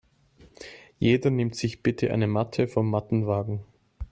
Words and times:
Jeder 0.97 1.29
nimmt 1.29 1.55
sich 1.55 1.83
bitte 1.83 2.11
eine 2.11 2.25
Matte 2.25 2.67
vom 2.67 2.89
Mattenwagen. 2.89 3.63